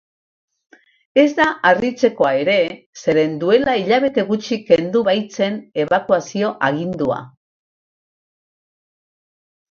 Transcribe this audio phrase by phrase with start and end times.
[1.23, 2.55] Ez da harritzekoa ere,
[3.03, 7.19] zeren duela hilabete gutxi kendu baitzen ebakuazio agindua.